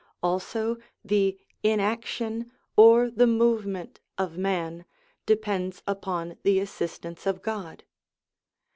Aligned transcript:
Also 0.23 0.77
the 1.05 1.37
inaction, 1.61 2.51
or 2.75 3.11
the 3.11 3.27
movement 3.27 3.99
of 4.17 4.35
man, 4.35 4.83
depends 5.27 5.83
upon 5.85 6.37
the 6.41 6.59
assistance 6.59 7.27
of 7.27 7.43
God. 7.43 7.83